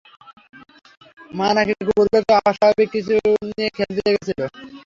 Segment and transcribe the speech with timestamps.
[1.31, 3.13] মা নাকি কুকুরগুলোকে অস্বাভাবিক কিছু
[3.49, 4.45] নিয়ে খেলতে দেখেছিলো।